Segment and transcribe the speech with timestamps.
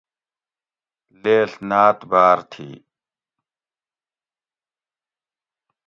[1.21, 2.69] لیڷ ناۤت باۤر تھی